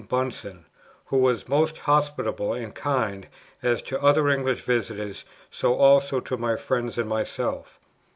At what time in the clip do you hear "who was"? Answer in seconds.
1.05-1.47